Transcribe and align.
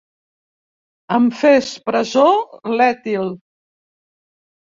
Em 1.17 1.27
fes 1.41 1.69
presó 1.89 2.25
l'Etil. 2.79 3.29